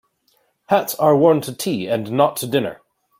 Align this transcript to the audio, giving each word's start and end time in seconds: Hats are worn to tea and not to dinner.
Hats 0.69 0.95
are 0.95 1.15
worn 1.15 1.41
to 1.41 1.55
tea 1.55 1.85
and 1.85 2.11
not 2.11 2.35
to 2.37 2.47
dinner. 2.47 2.81